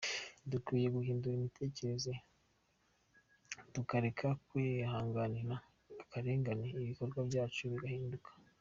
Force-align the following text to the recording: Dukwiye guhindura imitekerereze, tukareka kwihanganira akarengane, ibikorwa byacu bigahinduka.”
Dukwiye 0.51 0.87
guhindura 0.95 1.35
imitekerereze, 1.39 2.13
tukareka 3.73 4.27
kwihanganira 4.47 5.55
akarengane, 6.01 6.65
ibikorwa 6.81 7.19
byacu 7.31 7.61
bigahinduka.” 7.73 8.29